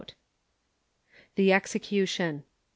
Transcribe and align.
THE 1.35 1.53
EXECUTION. 1.53 2.43